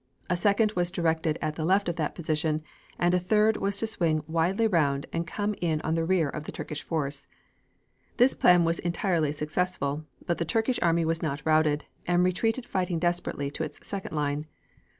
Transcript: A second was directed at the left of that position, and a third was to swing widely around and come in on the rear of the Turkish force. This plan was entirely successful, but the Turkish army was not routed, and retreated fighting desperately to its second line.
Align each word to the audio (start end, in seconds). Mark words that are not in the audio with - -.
A 0.31 0.35
second 0.35 0.71
was 0.71 0.89
directed 0.89 1.37
at 1.43 1.57
the 1.57 1.63
left 1.63 1.87
of 1.87 1.95
that 1.97 2.15
position, 2.15 2.63
and 2.97 3.13
a 3.13 3.19
third 3.19 3.57
was 3.57 3.77
to 3.77 3.85
swing 3.85 4.23
widely 4.27 4.65
around 4.65 5.05
and 5.13 5.27
come 5.27 5.53
in 5.61 5.79
on 5.81 5.93
the 5.93 6.03
rear 6.05 6.27
of 6.27 6.45
the 6.45 6.51
Turkish 6.51 6.81
force. 6.81 7.27
This 8.17 8.33
plan 8.33 8.63
was 8.63 8.79
entirely 8.79 9.31
successful, 9.31 10.05
but 10.25 10.39
the 10.39 10.43
Turkish 10.43 10.79
army 10.81 11.05
was 11.05 11.21
not 11.21 11.43
routed, 11.45 11.85
and 12.07 12.23
retreated 12.23 12.65
fighting 12.65 12.97
desperately 12.97 13.51
to 13.51 13.63
its 13.63 13.79
second 13.87 14.15
line. 14.15 14.47